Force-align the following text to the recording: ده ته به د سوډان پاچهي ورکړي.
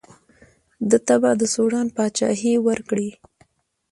ده 0.89 0.97
ته 1.05 1.15
به 1.21 1.31
د 1.39 1.43
سوډان 1.53 1.87
پاچهي 1.95 2.53
ورکړي. 2.67 3.09